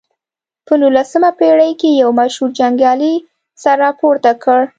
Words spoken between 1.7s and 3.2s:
کې یو مشهور جنګیالي